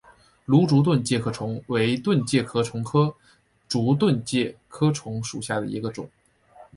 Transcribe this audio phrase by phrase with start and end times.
[0.45, 3.13] 芦竹盾介壳虫为盾介壳虫科
[3.67, 6.09] 竹盾介壳虫属下的一个种。